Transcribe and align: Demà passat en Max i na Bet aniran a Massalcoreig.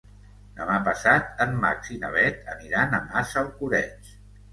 Demà 0.59 0.77
passat 0.85 1.43
en 1.45 1.53
Max 1.65 1.91
i 1.95 1.97
na 2.05 2.09
Bet 2.15 2.47
aniran 2.55 2.97
a 2.99 3.01
Massalcoreig. 3.11 4.09